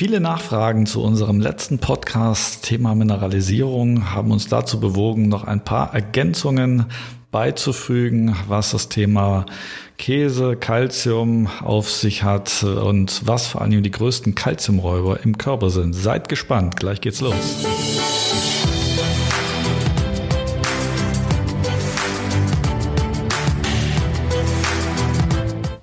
Viele 0.00 0.18
Nachfragen 0.18 0.86
zu 0.86 1.02
unserem 1.02 1.40
letzten 1.40 1.78
Podcast 1.78 2.64
Thema 2.64 2.94
Mineralisierung 2.94 4.14
haben 4.14 4.30
uns 4.30 4.48
dazu 4.48 4.80
bewogen, 4.80 5.28
noch 5.28 5.44
ein 5.44 5.62
paar 5.62 5.92
Ergänzungen 5.92 6.86
beizufügen, 7.30 8.34
was 8.48 8.70
das 8.70 8.88
Thema 8.88 9.44
Käse, 9.98 10.56
Calcium 10.56 11.50
auf 11.60 11.90
sich 11.90 12.22
hat 12.22 12.62
und 12.62 13.20
was 13.26 13.48
vor 13.48 13.60
allem 13.60 13.82
die 13.82 13.90
größten 13.90 14.34
Calciumräuber 14.34 15.22
im 15.22 15.36
Körper 15.36 15.68
sind. 15.68 15.92
Seid 15.92 16.30
gespannt, 16.30 16.76
gleich 16.76 17.02
geht's 17.02 17.20
los. 17.20 17.36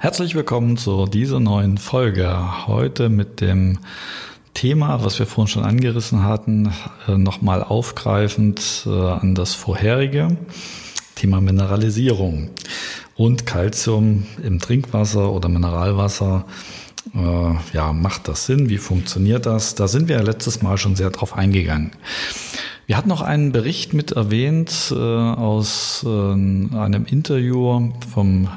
Herzlich 0.08 0.36
willkommen 0.36 0.78
zu 0.78 1.06
dieser 1.06 1.42
neuen 1.42 1.78
Folge. 1.78 2.66
Heute 2.66 3.10
mit 3.10 3.42
dem 3.42 3.80
Thema, 4.54 5.04
was 5.04 5.20
wir 5.20 5.26
vorhin 5.26 5.50
schon 5.50 5.66
angerissen 5.66 6.24
hatten, 6.24 6.72
äh, 7.10 7.18
nochmal 7.18 7.62
aufgreifend 7.62 8.86
äh, 8.86 8.90
an 8.90 9.36
das 9.36 9.54
vorherige 9.54 10.38
Thema 11.16 11.42
Mineralisierung 11.42 12.52
und 13.18 13.46
Calcium 13.46 14.26
im 14.42 14.60
Trinkwasser 14.60 15.30
oder 15.30 15.50
Mineralwasser. 15.50 16.46
Äh, 17.14 17.76
ja, 17.76 17.92
macht 17.92 18.30
das 18.30 18.46
Sinn? 18.46 18.70
Wie 18.70 18.78
funktioniert 18.78 19.46
das? 19.46 19.76
Da 19.76 19.90
sind 19.90 20.08
wir 20.08 20.16
ja 20.16 20.22
letztes 20.22 20.62
Mal 20.62 20.78
schon 20.78 20.96
sehr 20.96 21.10
drauf 21.10 21.36
eingegangen. 21.36 21.92
Wir 22.86 22.96
hatten 22.96 23.10
noch 23.10 23.22
einen 23.22 23.52
Bericht 23.52 23.94
mit 23.94 24.14
erwähnt 24.14 24.72
äh, 24.90 24.96
aus 24.96 26.06
äh, 26.08 26.08
einem 26.08 27.06
Interview 27.06 27.92
vom 28.14 28.48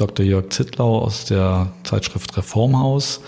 Dr. 0.00 0.24
Jörg 0.24 0.48
Zittlau 0.48 0.98
aus 0.98 1.26
der 1.26 1.72
Zeitschrift 1.84 2.34
Reformhaus, 2.36 3.20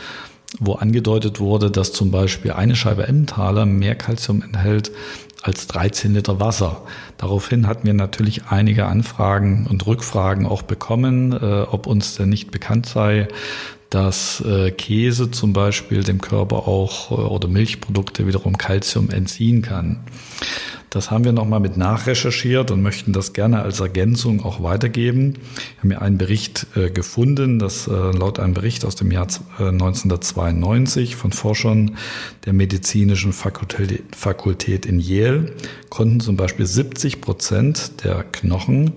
wo 0.59 0.73
angedeutet 0.75 1.39
wurde, 1.39 1.71
dass 1.71 1.93
zum 1.93 2.11
Beispiel 2.11 2.53
eine 2.53 2.77
Scheibe 2.77 3.07
Emmentaler 3.07 3.67
mehr 3.67 3.95
Kalzium 3.95 4.43
enthält 4.43 4.91
als 5.43 5.67
13 5.67 6.14
Liter 6.14 6.41
Wasser. 6.41 6.83
Daraufhin 7.19 7.67
hatten 7.67 7.87
wir 7.87 7.95
natürlich 7.95 8.47
einige 8.48 8.87
Anfragen 8.87 9.67
und 9.69 9.87
Rückfragen 9.87 10.47
auch 10.47 10.62
bekommen, 10.62 11.33
äh, 11.33 11.62
ob 11.62 11.87
uns 11.87 12.14
denn 12.14 12.31
nicht 12.31 12.51
bekannt 12.51 12.86
sei, 12.86 13.29
dass 13.91 14.41
äh, 14.41 14.70
Käse 14.70 15.31
zum 15.31 15.53
Beispiel 15.53 16.03
dem 16.03 16.20
Körper 16.20 16.69
auch 16.69 17.11
äh, 17.11 17.14
oder 17.14 17.48
Milchprodukte 17.48 18.27
wiederum 18.27 18.57
Kalzium 18.57 19.11
entziehen 19.11 19.61
kann. 19.61 20.01
Das 20.93 21.11
haben 21.11 21.25
wir 21.25 21.33
nochmal 21.33 21.61
mit 21.61 21.79
nachrecherchiert 21.79 22.71
und 22.71 22.83
möchten 22.83 23.15
das 23.15 23.33
gerne 23.33 23.62
als 23.62 23.81
Ergänzung 23.81 24.45
auch 24.45 24.62
weitergeben. 24.62 25.37
Wir 25.37 25.79
haben 25.79 25.91
hier 25.91 26.03
einen 26.03 26.19
Bericht 26.19 26.67
äh, 26.77 26.91
gefunden, 26.91 27.59
dass 27.59 27.87
äh, 27.87 27.91
laut 27.91 28.39
einem 28.39 28.53
Bericht 28.53 28.85
aus 28.85 28.95
dem 28.95 29.11
Jahr 29.11 29.27
äh, 29.59 29.69
1992 29.69 31.17
von 31.17 31.33
Forschern 31.33 31.97
der 32.45 32.53
medizinischen 32.53 33.33
Fakultät, 33.33 34.85
in 34.85 35.01
Yale 35.01 35.55
konnten 35.89 36.20
zum 36.20 36.37
Beispiel 36.37 36.67
70 36.67 37.23
Prozent 37.23 38.05
der 38.05 38.23
Knochen 38.25 38.93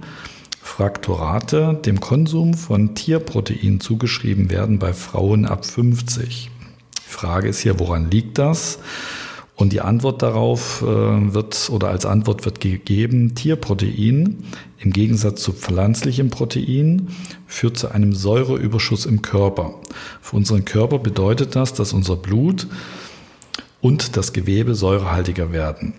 Frakturate 0.62 1.80
dem 1.86 2.02
Konsum 2.02 2.56
von 2.56 2.96
Tierprotein 2.96 3.80
zugeschrieben 3.80 4.50
werden 4.50 4.80
bei 4.80 4.92
Frauen 4.92 5.46
ab 5.46 5.66
50. 5.66 6.52
Die 6.98 7.10
Frage 7.10 7.48
ist 7.48 7.60
hier, 7.60 7.80
woran 7.80 8.12
liegt 8.12 8.38
das? 8.38 8.80
Und 9.56 9.72
die 9.72 9.80
Antwort 9.80 10.22
darauf 10.22 10.82
äh, 10.82 10.86
wird 10.86 11.70
oder 11.70 11.88
als 11.88 12.06
Antwort 12.06 12.44
wird 12.44 12.60
gegeben, 12.60 13.36
Tierprotein 13.36 14.44
im 14.80 14.92
Gegensatz 14.92 15.42
zu 15.42 15.54
pflanzlichem 15.54 16.30
Protein 16.30 17.08
führt 17.48 17.78
zu 17.78 17.90
einem 17.90 18.14
Säureüberschuss 18.14 19.06
im 19.06 19.22
Körper. 19.22 19.76
Für 20.22 20.36
unseren 20.36 20.66
Körper 20.66 21.00
bedeutet 21.00 21.56
das, 21.56 21.74
dass 21.74 21.94
unser 21.94 22.18
Blut 22.18 22.68
und 23.80 24.18
das 24.18 24.34
Gewebe 24.34 24.76
säurehaltiger 24.76 25.54
werden. 25.54 25.94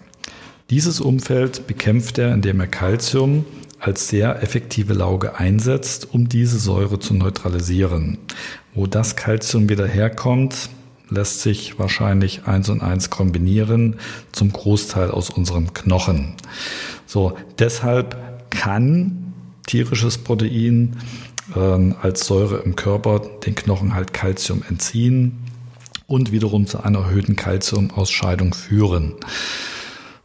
Dieses 0.69 1.01
Umfeld 1.01 1.67
bekämpft 1.67 2.19
er, 2.19 2.35
indem 2.35 2.61
er 2.61 2.67
Calcium 2.67 3.45
als 3.79 4.09
sehr 4.09 4.43
effektive 4.43 4.93
Lauge 4.93 5.37
einsetzt, 5.37 6.09
um 6.13 6.29
diese 6.29 6.59
Säure 6.59 6.99
zu 6.99 7.15
neutralisieren. 7.15 8.19
Wo 8.75 8.87
das 8.87 9.17
Calcium 9.17 9.69
wieder 9.69 9.87
herkommt, 9.87 10.69
lässt 11.09 11.43
sich 11.43 11.79
wahrscheinlich 11.79 12.47
eins 12.47 12.69
und 12.69 12.83
eins 12.83 13.11
kombinieren, 13.11 13.97
zum 14.33 14.53
Großteil 14.53 15.11
aus 15.11 15.31
unserem 15.31 15.73
Knochen. 15.75 16.35
So, 17.07 17.37
deshalb 17.59 18.51
kann 18.51 19.33
tierisches 19.67 20.19
Protein 20.19 20.97
äh, 21.55 21.95
als 22.03 22.27
Säure 22.27 22.59
im 22.59 22.77
Körper 22.77 23.21
den 23.45 23.55
Knochen 23.55 23.95
halt 23.95 24.13
Calcium 24.13 24.63
entziehen 24.69 25.39
und 26.07 26.33
wiederum 26.33 26.67
zu 26.67 26.83
einer 26.83 27.01
erhöhten 27.01 27.37
Calciumausscheidung 27.37 28.55
führen. 28.55 29.15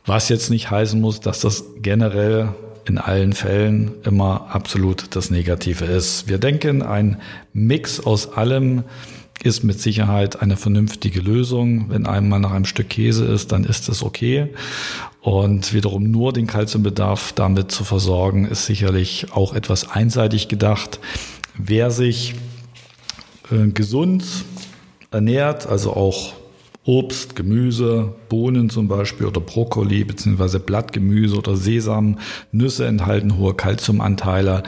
Was 0.06 0.30
jetzt 0.30 0.50
nicht 0.50 0.72
heißen 0.72 1.00
muss, 1.00 1.20
dass 1.20 1.42
das 1.42 1.64
generell 1.82 2.50
in 2.86 2.98
allen 2.98 3.34
Fällen 3.34 3.92
immer 4.04 4.48
absolut 4.50 5.16
das 5.16 5.30
Negative 5.30 5.86
ist. 5.86 6.28
Wir 6.28 6.40
denken, 6.40 6.82
ein 6.82 7.22
Mix 7.54 8.00
aus 8.00 8.34
allem 8.34 8.84
ist 9.44 9.64
mit 9.64 9.80
Sicherheit 9.80 10.42
eine 10.42 10.58
vernünftige 10.58 11.20
Lösung. 11.20 11.90
Wenn 11.90 12.06
einmal 12.06 12.40
nach 12.40 12.52
einem 12.52 12.66
Stück 12.66 12.90
Käse 12.90 13.26
ist, 13.26 13.52
dann 13.52 13.64
ist 13.64 13.90
es 13.90 14.04
okay. 14.04 14.50
Und 15.22 15.74
wiederum 15.74 16.10
nur 16.10 16.34
den 16.34 16.48
Kalziumbedarf 16.48 17.34
damit 17.34 17.72
zu 17.72 17.84
versorgen, 17.84 18.46
ist 18.46 18.66
sicherlich 18.66 19.28
auch 19.32 19.54
etwas 19.54 19.90
einseitig 19.90 20.48
gedacht. 20.48 21.00
Wer 21.56 21.92
sich 21.92 22.36
äh, 23.52 23.68
gesund 23.68 24.24
ernährt, 25.12 25.68
also 25.68 25.94
auch 25.94 26.34
Obst, 26.84 27.36
Gemüse, 27.36 28.16
Bohnen 28.30 28.70
zum 28.70 28.88
Beispiel 28.88 29.28
oder 29.28 29.40
Brokkoli 29.40 30.04
beziehungsweise 30.04 30.60
Blattgemüse 30.60 31.38
oder 31.38 31.56
Sesam, 31.56 32.18
Nüsse 32.52 32.88
enthalten 32.88 33.38
hohe 33.38 33.54
Kalziumanteile 33.54 34.64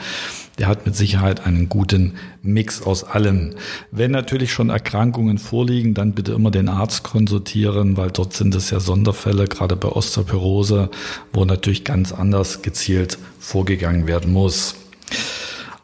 der 0.58 0.68
hat 0.68 0.86
mit 0.86 0.94
Sicherheit 0.94 1.46
einen 1.46 1.68
guten 1.68 2.14
Mix 2.42 2.82
aus 2.82 3.04
allem. 3.04 3.54
Wenn 3.90 4.12
natürlich 4.12 4.52
schon 4.52 4.70
Erkrankungen 4.70 5.38
vorliegen, 5.38 5.94
dann 5.94 6.12
bitte 6.12 6.32
immer 6.32 6.50
den 6.50 6.68
Arzt 6.68 7.02
konsultieren, 7.02 7.96
weil 7.96 8.10
dort 8.10 8.34
sind 8.34 8.54
es 8.54 8.70
ja 8.70 8.80
Sonderfälle, 8.80 9.46
gerade 9.46 9.76
bei 9.76 9.88
Osteoporose, 9.88 10.90
wo 11.32 11.44
natürlich 11.44 11.84
ganz 11.84 12.12
anders 12.12 12.62
gezielt 12.62 13.18
vorgegangen 13.40 14.06
werden 14.06 14.32
muss. 14.32 14.76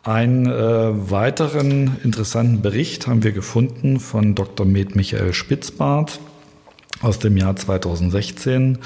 Einen 0.02 0.46
äh, 0.46 1.10
weiteren 1.10 1.98
interessanten 2.02 2.62
Bericht 2.62 3.06
haben 3.06 3.22
wir 3.22 3.32
gefunden 3.32 4.00
von 4.00 4.34
Dr. 4.34 4.64
Med 4.64 4.96
Michael 4.96 5.34
Spitzbart 5.34 6.20
aus 7.02 7.18
dem 7.18 7.36
Jahr 7.36 7.54
2016. 7.54 8.78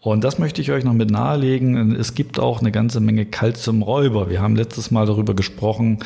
Und 0.00 0.22
das 0.22 0.38
möchte 0.38 0.62
ich 0.62 0.70
euch 0.70 0.84
noch 0.84 0.92
mit 0.92 1.10
nahelegen. 1.10 1.96
Es 1.96 2.14
gibt 2.14 2.38
auch 2.38 2.60
eine 2.60 2.70
ganze 2.70 3.00
Menge 3.00 3.26
Calciumräuber. 3.26 4.30
Wir 4.30 4.40
haben 4.40 4.54
letztes 4.54 4.92
Mal 4.92 5.06
darüber 5.06 5.34
gesprochen, 5.34 5.98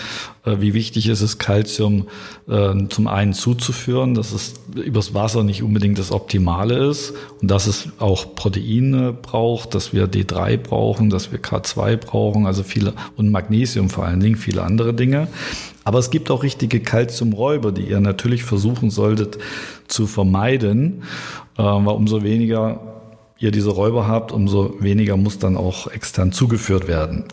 äh, 0.44 0.56
wie 0.60 0.72
wichtig 0.72 1.08
es 1.08 1.20
ist, 1.20 1.38
Calcium 1.38 2.08
äh, 2.48 2.72
zum 2.88 3.06
einen 3.06 3.34
zuzuführen, 3.34 4.14
dass 4.14 4.32
es 4.32 4.54
übers 4.74 5.12
Wasser 5.12 5.44
nicht 5.44 5.62
unbedingt 5.62 5.98
das 5.98 6.10
Optimale 6.10 6.88
ist 6.88 7.12
und 7.42 7.50
dass 7.50 7.66
es 7.66 7.88
auch 7.98 8.34
Proteine 8.34 9.12
braucht, 9.12 9.74
dass 9.74 9.92
wir 9.92 10.06
D3 10.06 10.56
brauchen, 10.56 11.10
dass 11.10 11.30
wir 11.30 11.38
K2 11.38 11.96
brauchen, 11.96 12.46
also 12.46 12.62
viele 12.62 12.94
und 13.16 13.30
Magnesium 13.30 13.90
vor 13.90 14.06
allen 14.06 14.20
Dingen, 14.20 14.36
viele 14.36 14.62
andere 14.62 14.94
Dinge. 14.94 15.28
Aber 15.84 15.98
es 15.98 16.10
gibt 16.10 16.30
auch 16.30 16.42
richtige 16.42 16.80
Calciumräuber, 16.80 17.72
die 17.72 17.82
ihr 17.82 18.00
natürlich 18.00 18.44
versuchen 18.44 18.90
solltet 18.90 19.38
zu 19.86 20.06
vermeiden, 20.06 21.02
äh, 21.58 21.62
weil 21.62 21.94
umso 21.94 22.22
weniger 22.22 23.01
ihr 23.42 23.50
diese 23.50 23.70
Räuber 23.70 24.06
habt, 24.06 24.32
umso 24.32 24.76
weniger 24.80 25.16
muss 25.16 25.38
dann 25.38 25.56
auch 25.56 25.88
extern 25.88 26.32
zugeführt 26.32 26.86
werden. 26.88 27.24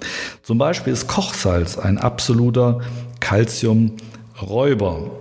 Zum 0.42 0.58
Beispiel 0.58 0.92
ist 0.92 1.08
Kochsalz 1.08 1.78
ein 1.78 1.98
absoluter 1.98 2.82
Calciumräuber. 3.20 5.12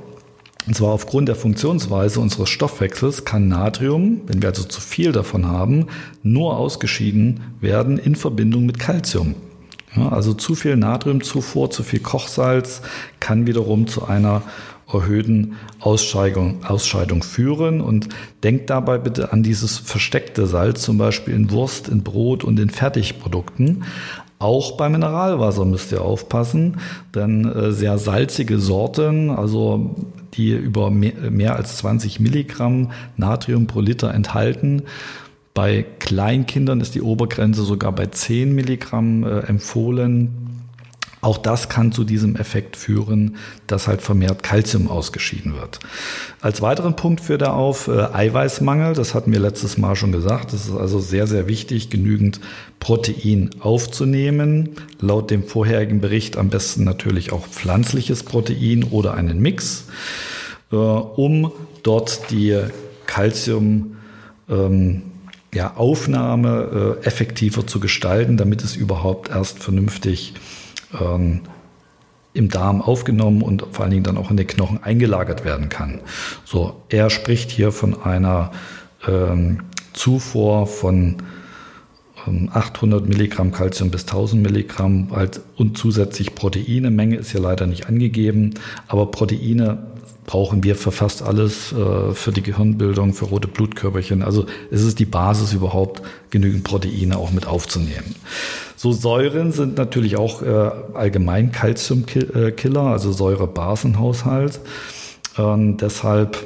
Und 0.66 0.74
zwar 0.74 0.90
aufgrund 0.90 1.28
der 1.28 1.36
Funktionsweise 1.36 2.20
unseres 2.20 2.50
Stoffwechsels 2.50 3.24
kann 3.24 3.48
Natrium, 3.48 4.20
wenn 4.26 4.42
wir 4.42 4.50
also 4.50 4.64
zu 4.64 4.80
viel 4.80 5.12
davon 5.12 5.46
haben, 5.46 5.86
nur 6.22 6.56
ausgeschieden 6.56 7.40
werden 7.60 7.98
in 7.98 8.16
Verbindung 8.16 8.66
mit 8.66 8.78
Calcium. 8.78 9.34
Ja, 9.96 10.10
also 10.10 10.34
zu 10.34 10.54
viel 10.54 10.76
Natriumzufuhr, 10.76 11.70
zu 11.70 11.82
viel 11.82 12.00
Kochsalz 12.00 12.82
kann 13.20 13.46
wiederum 13.46 13.86
zu 13.86 14.06
einer 14.06 14.42
erhöhten 14.92 15.56
Ausscheidung, 15.80 16.64
Ausscheidung 16.64 17.22
führen. 17.22 17.80
Und 17.80 18.08
denkt 18.42 18.70
dabei 18.70 18.98
bitte 18.98 19.32
an 19.32 19.42
dieses 19.42 19.78
versteckte 19.78 20.46
Salz, 20.46 20.82
zum 20.82 20.98
Beispiel 20.98 21.34
in 21.34 21.50
Wurst, 21.50 21.88
in 21.88 22.02
Brot 22.02 22.44
und 22.44 22.58
in 22.58 22.70
Fertigprodukten. 22.70 23.84
Auch 24.38 24.76
bei 24.76 24.88
Mineralwasser 24.88 25.64
müsst 25.64 25.90
ihr 25.90 26.02
aufpassen, 26.02 26.78
denn 27.14 27.44
äh, 27.44 27.72
sehr 27.72 27.98
salzige 27.98 28.60
Sorten, 28.60 29.30
also 29.30 29.96
die 30.34 30.52
über 30.52 30.90
mehr, 30.90 31.56
als 31.56 31.78
20 31.78 32.20
Milligramm 32.20 32.92
Natrium 33.16 33.66
pro 33.66 33.80
Liter 33.80 34.14
enthalten, 34.14 34.84
bei 35.54 35.84
Kleinkindern 35.98 36.80
ist 36.80 36.94
die 36.94 37.02
Obergrenze 37.02 37.64
sogar 37.64 37.90
bei 37.90 38.06
10 38.06 38.54
Milligramm 38.54 39.24
äh, 39.24 39.40
empfohlen. 39.40 40.47
Auch 41.20 41.36
das 41.36 41.68
kann 41.68 41.90
zu 41.90 42.04
diesem 42.04 42.36
Effekt 42.36 42.76
führen, 42.76 43.36
dass 43.66 43.88
halt 43.88 44.02
vermehrt 44.02 44.42
Kalzium 44.42 44.88
ausgeschieden 44.88 45.56
wird. 45.56 45.80
Als 46.40 46.62
weiteren 46.62 46.94
Punkt 46.94 47.20
führt 47.20 47.42
er 47.42 47.54
auf 47.54 47.88
äh, 47.88 48.02
Eiweißmangel. 48.12 48.94
Das 48.94 49.14
hatten 49.14 49.32
wir 49.32 49.40
letztes 49.40 49.78
Mal 49.78 49.96
schon 49.96 50.12
gesagt. 50.12 50.52
Es 50.52 50.66
ist 50.66 50.76
also 50.76 51.00
sehr, 51.00 51.26
sehr 51.26 51.48
wichtig, 51.48 51.90
genügend 51.90 52.40
Protein 52.78 53.50
aufzunehmen. 53.60 54.70
Laut 55.00 55.30
dem 55.30 55.44
vorherigen 55.44 56.00
Bericht 56.00 56.36
am 56.36 56.50
besten 56.50 56.84
natürlich 56.84 57.32
auch 57.32 57.46
pflanzliches 57.46 58.22
Protein 58.22 58.84
oder 58.84 59.14
einen 59.14 59.40
Mix, 59.40 59.86
äh, 60.70 60.76
um 60.76 61.50
dort 61.82 62.30
die 62.30 62.58
Kalzium 63.06 63.96
ähm, 64.48 65.02
ja, 65.52 65.74
Aufnahme 65.76 66.98
äh, 67.02 67.06
effektiver 67.06 67.66
zu 67.66 67.80
gestalten, 67.80 68.36
damit 68.36 68.62
es 68.62 68.76
überhaupt 68.76 69.30
erst 69.30 69.58
vernünftig 69.58 70.34
ähm, 70.98 71.42
im 72.34 72.48
Darm 72.48 72.82
aufgenommen 72.82 73.42
und 73.42 73.64
vor 73.72 73.82
allen 73.82 73.90
Dingen 73.90 74.04
dann 74.04 74.16
auch 74.16 74.30
in 74.30 74.36
den 74.36 74.46
Knochen 74.46 74.82
eingelagert 74.82 75.44
werden 75.44 75.68
kann. 75.68 76.00
So, 76.44 76.82
er 76.88 77.10
spricht 77.10 77.50
hier 77.50 77.72
von 77.72 78.02
einer 78.02 78.52
ähm, 79.06 79.60
Zufuhr 79.92 80.66
von 80.66 81.16
800 82.26 83.02
ähm, 83.02 83.08
Milligramm 83.08 83.52
Calcium 83.52 83.90
bis 83.90 84.02
1000 84.02 84.42
Milligramm 84.42 85.08
und 85.56 85.78
zusätzlich 85.78 86.34
Proteine. 86.34 86.90
Menge 86.90 87.16
ist 87.16 87.32
hier 87.32 87.40
leider 87.40 87.66
nicht 87.66 87.86
angegeben, 87.88 88.54
aber 88.86 89.10
Proteine 89.10 89.88
brauchen 90.26 90.62
wir 90.62 90.76
für 90.76 90.92
fast 90.92 91.22
alles, 91.22 91.72
äh, 91.72 92.12
für 92.12 92.32
die 92.32 92.42
Gehirnbildung, 92.42 93.14
für 93.14 93.26
rote 93.26 93.48
Blutkörperchen. 93.48 94.22
Also 94.22 94.46
es 94.70 94.82
ist 94.82 94.98
die 94.98 95.06
Basis 95.06 95.52
überhaupt, 95.52 96.02
genügend 96.30 96.64
Proteine 96.64 97.16
auch 97.16 97.30
mit 97.30 97.46
aufzunehmen. 97.46 98.14
So 98.76 98.92
Säuren 98.92 99.52
sind 99.52 99.76
natürlich 99.76 100.16
auch 100.16 100.42
äh, 100.42 100.70
allgemein 100.94 101.50
Calciumkiller, 101.50 102.82
also 102.82 103.12
Säurebasenhaushalt. 103.12 104.60
Ähm, 105.38 105.76
deshalb 105.78 106.44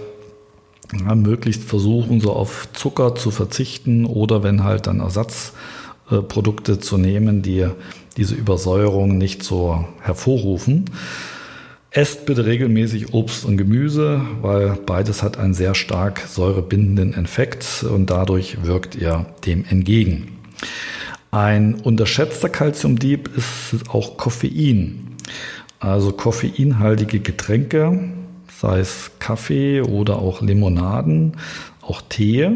ja, 0.93 1.15
möglichst 1.15 1.65
versuchen, 1.65 2.21
so 2.21 2.33
auf 2.33 2.69
Zucker 2.73 3.15
zu 3.15 3.31
verzichten 3.31 4.05
oder 4.05 4.43
wenn 4.43 4.63
halt 4.65 4.87
dann 4.87 5.01
Ersatzprodukte 5.01 6.79
zu 6.79 6.99
nehmen, 6.99 7.43
die 7.43 7.67
diese 8.17 8.35
Übersäuerung 8.35 9.17
nicht 9.19 9.43
so 9.43 9.85
hervorrufen. 10.01 10.85
Esst 11.95 12.25
bitte 12.25 12.47
regelmäßig 12.47 13.13
Obst 13.13 13.45
und 13.45 13.59
Gemüse, 13.59 14.23
weil 14.41 14.79
beides 14.87 15.23
hat 15.23 15.39
einen 15.39 15.53
sehr 15.53 15.75
stark 15.75 16.21
säurebindenden 16.21 17.13
Effekt 17.13 17.85
und 17.85 18.09
dadurch 18.09 18.65
wirkt 18.65 18.95
ihr 18.95 19.27
dem 19.45 19.67
entgegen. 19.69 20.39
Ein 21.31 21.75
unterschätzter 21.75 22.49
Calciumdieb 22.49 23.29
ist 23.37 23.91
auch 23.91 24.17
Koffein. 24.17 25.17
Also 25.81 26.13
koffeinhaltige 26.13 27.21
Getränke, 27.21 28.01
sei 28.59 28.79
es 28.79 29.11
Kaffee 29.19 29.83
oder 29.83 30.17
auch 30.17 30.41
Limonaden, 30.41 31.37
auch 31.83 32.01
Tee, 32.09 32.49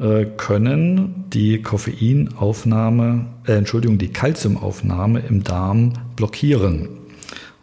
äh, 0.00 0.24
können 0.36 1.26
die 1.32 1.62
Koffeinaufnahme, 1.62 3.26
äh, 3.46 3.52
Entschuldigung, 3.52 3.98
die 3.98 4.08
Calciumaufnahme 4.08 5.20
im 5.28 5.44
Darm 5.44 5.92
blockieren. 6.16 6.97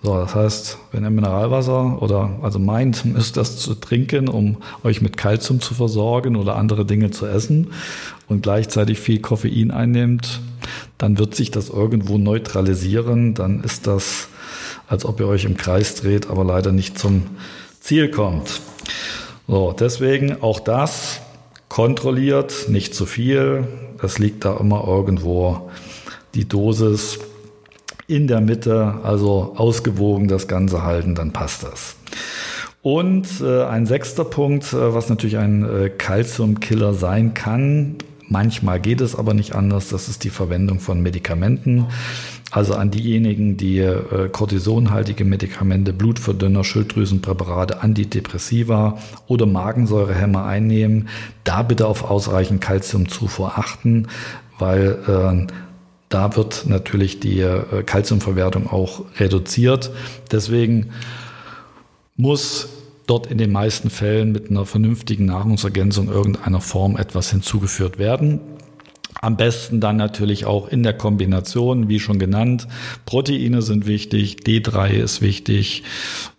So, 0.06 0.14
das 0.20 0.36
heißt, 0.36 0.78
wenn 0.92 1.04
ihr 1.04 1.10
Mineralwasser 1.10 2.00
oder 2.00 2.30
also 2.44 2.60
meint, 2.60 3.04
ist 3.18 3.38
das 3.38 3.58
zu 3.58 3.74
trinken, 3.74 4.28
um 4.28 4.58
euch 4.84 5.02
mit 5.02 5.18
Kalzium 5.18 5.62
zu 5.62 5.74
versorgen 5.74 6.36
oder 6.36 6.58
andere 6.58 6.86
Dinge 6.86 7.10
zu 7.10 7.26
essen 7.26 7.72
und 8.28 8.44
gleichzeitig 8.44 9.00
viel 9.00 9.20
Koffein 9.20 9.72
einnehmt, 9.72 10.42
dann 11.00 11.18
wird 11.18 11.34
sich 11.34 11.50
das 11.50 11.70
irgendwo 11.70 12.20
neutralisieren. 12.20 13.34
Dann 13.34 13.64
ist 13.64 13.88
das, 13.88 14.28
als 14.88 15.06
ob 15.06 15.20
ihr 15.20 15.28
euch 15.28 15.44
im 15.44 15.58
Kreis 15.58 15.96
dreht, 15.96 16.30
aber 16.30 16.44
leider 16.44 16.72
nicht 16.72 17.00
zum 17.00 17.24
Ziel 17.80 18.12
kommt. 18.12 18.62
So, 19.48 19.74
deswegen 19.74 20.44
auch 20.44 20.60
das 20.60 21.20
kontrolliert, 21.68 22.70
nicht 22.70 22.94
zu 22.94 23.08
viel. 23.08 23.68
Es 24.04 24.20
liegt 24.20 24.46
da 24.46 24.56
immer 24.58 24.88
irgendwo 24.88 25.72
die 26.36 26.48
Dosis 26.48 27.18
in 28.08 28.28
der 28.28 28.42
Mitte, 28.42 28.96
also 29.04 29.54
ausgewogen 29.56 30.28
das 30.28 30.48
Ganze 30.48 30.84
halten, 30.84 31.16
dann 31.16 31.32
passt 31.32 31.64
das. 31.64 31.96
Und 32.82 33.42
äh, 33.42 33.64
ein 33.64 33.88
sechster 33.88 34.24
Punkt, 34.24 34.72
äh, 34.74 34.94
was 34.94 35.10
natürlich 35.10 35.38
ein 35.38 35.64
äh, 35.64 35.90
Calciumkiller 35.90 36.94
sein 36.94 37.34
kann, 37.34 37.96
manchmal 38.30 38.80
geht 38.80 39.02
es 39.02 39.16
aber 39.16 39.34
nicht 39.34 39.56
anders, 39.56 39.90
das 39.90 40.08
ist 40.08 40.24
die 40.24 40.30
Verwendung 40.30 40.80
von 40.80 41.02
Medikamenten. 41.02 41.88
Also 42.52 42.76
an 42.76 42.92
diejenigen, 42.92 43.58
die 43.58 43.80
äh, 43.80 44.30
kortisonhaltige 44.32 45.26
Medikamente, 45.26 45.94
Blutverdünner, 45.94 46.64
Schilddrüsenpräparate, 46.64 47.82
Antidepressiva 47.82 49.00
oder 49.28 49.48
Magensäurehämmer 49.48 50.46
einnehmen, 50.46 51.10
da 51.44 51.64
bitte 51.64 51.88
auf 51.88 52.10
ausreichend 52.10 52.62
Calciumzufuhr 52.62 53.58
achten, 53.58 54.08
weil 54.60 55.00
äh, 55.08 55.54
da 56.10 56.36
wird 56.36 56.66
natürlich 56.68 57.20
die 57.20 57.40
äh, 57.40 57.84
Kalziumverwertung 57.84 58.68
auch 58.68 59.04
reduziert. 59.20 59.92
Deswegen 60.32 60.92
muss 62.16 62.70
dort 63.08 63.28
in 63.28 63.38
den 63.38 63.52
meisten 63.52 63.90
Fällen 63.90 64.32
mit 64.32 64.50
einer 64.50 64.66
vernünftigen 64.66 65.26
Nahrungsergänzung 65.26 66.08
irgendeiner 66.08 66.62
Form 66.62 66.98
etwas 66.98 67.32
hinzugeführt 67.32 67.98
werden. 67.98 68.40
Am 69.26 69.38
besten 69.38 69.80
dann 69.80 69.98
natürlich 69.98 70.46
auch 70.46 70.68
in 70.68 70.84
der 70.84 70.94
Kombination, 70.94 71.90
wie 71.90 72.00
schon 72.00 72.20
genannt. 72.20 72.68
Proteine 73.08 73.64
sind 73.64 73.88
wichtig, 73.88 74.38
D3 74.46 74.90
ist 74.92 75.20
wichtig, 75.24 75.82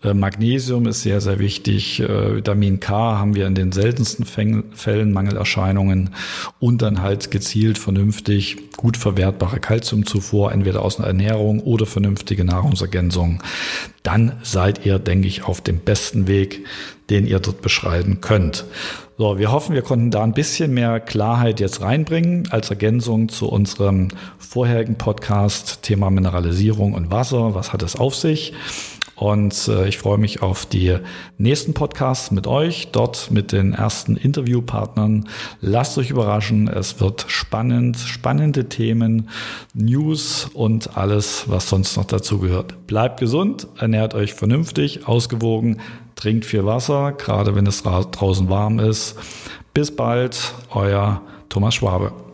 äh, 0.04 0.14
Magnesium 0.14 0.86
ist 0.86 1.02
sehr, 1.02 1.20
sehr 1.20 1.40
wichtig, 1.40 1.98
äh, 1.98 2.36
Vitamin 2.36 2.78
K 2.78 3.18
haben 3.18 3.34
wir 3.34 3.48
in 3.48 3.56
den 3.56 3.72
seltensten 3.72 4.24
Fällen 4.24 5.12
Mangelerscheinungen 5.12 6.10
und 6.60 6.80
dann 6.80 7.02
halt 7.02 7.32
gezielt 7.32 7.76
vernünftig 7.76 8.70
gut 8.76 8.96
verwertbare 8.96 9.58
Kalziumzufuhr, 9.58 10.52
entweder 10.52 10.82
aus 10.82 10.98
einer 11.00 11.08
Ernährung 11.08 11.58
oder 11.58 11.86
vernünftige 11.86 12.44
Nahrungsergänzung. 12.44 13.42
Dann 14.04 14.34
seid 14.44 14.86
ihr, 14.86 15.00
denke 15.00 15.26
ich, 15.26 15.42
auf 15.42 15.60
dem 15.60 15.80
besten 15.80 16.28
Weg, 16.28 16.64
den 17.10 17.26
ihr 17.26 17.40
dort 17.40 17.62
beschreiten 17.62 18.20
könnt. 18.20 18.64
So, 19.18 19.38
wir 19.38 19.50
hoffen, 19.50 19.74
wir 19.74 19.80
konnten 19.80 20.10
da 20.10 20.22
ein 20.22 20.34
bisschen 20.34 20.74
mehr 20.74 21.00
Klarheit 21.00 21.58
jetzt 21.58 21.80
reinbringen 21.80 22.48
als 22.50 22.68
Ergänzung 22.68 23.30
zu 23.30 23.48
unserem 23.48 24.08
vorherigen 24.38 24.96
Podcast 24.96 25.80
Thema 25.80 26.10
Mineralisierung 26.10 26.92
und 26.92 27.10
Wasser. 27.10 27.54
Was 27.54 27.72
hat 27.72 27.82
es 27.82 27.96
auf 27.96 28.14
sich? 28.14 28.52
Und 29.16 29.68
äh, 29.68 29.88
ich 29.88 29.96
freue 29.96 30.18
mich 30.18 30.42
auf 30.42 30.66
die 30.66 30.98
nächsten 31.38 31.72
Podcasts 31.72 32.30
mit 32.30 32.46
euch, 32.46 32.88
dort 32.92 33.30
mit 33.30 33.50
den 33.50 33.72
ersten 33.72 34.16
Interviewpartnern. 34.16 35.28
Lasst 35.62 35.96
euch 35.96 36.10
überraschen, 36.10 36.68
es 36.68 37.00
wird 37.00 37.24
spannend, 37.28 37.96
spannende 37.96 38.68
Themen, 38.68 39.30
News 39.72 40.50
und 40.52 40.98
alles, 40.98 41.44
was 41.48 41.70
sonst 41.70 41.96
noch 41.96 42.04
dazu 42.04 42.38
gehört. 42.38 42.86
Bleibt 42.86 43.18
gesund, 43.18 43.66
ernährt 43.78 44.14
euch 44.14 44.34
vernünftig, 44.34 45.08
ausgewogen, 45.08 45.80
trinkt 46.14 46.44
viel 46.44 46.66
Wasser, 46.66 47.12
gerade 47.12 47.54
wenn 47.54 47.66
es 47.66 47.82
draußen 47.82 48.50
warm 48.50 48.78
ist. 48.78 49.16
Bis 49.72 49.94
bald, 49.94 50.54
euer 50.70 51.22
Thomas 51.48 51.74
Schwabe. 51.74 52.25